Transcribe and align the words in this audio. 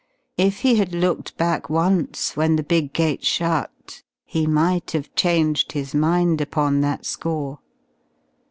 If 0.39 0.61
he 0.61 0.77
had 0.77 0.93
looked 0.93 1.37
back 1.37 1.69
once 1.69 2.35
when 2.35 2.55
the 2.55 2.63
big 2.63 2.91
gate 2.91 3.23
shut, 3.23 4.01
he 4.25 4.47
might 4.47 4.89
have 4.97 5.13
changed 5.13 5.73
his 5.73 5.93
mind 5.93 6.41
upon 6.41 6.81
that 6.81 7.05
score. 7.05 7.59